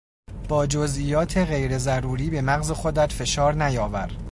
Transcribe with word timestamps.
با 0.49 0.65
جزئیات 0.65 1.37
غیر 1.37 1.77
ضروری 1.77 2.29
به 2.29 2.41
مغز 2.41 2.71
خودت 2.71 3.11
فشار 3.13 3.53
نیاور. 3.63 4.11